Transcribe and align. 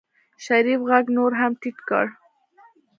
شريف 0.43 0.81
غږ 0.89 1.05
نور 1.17 1.31
هم 1.39 1.51
ټيټ 1.61 1.77
کړ. 1.89 2.05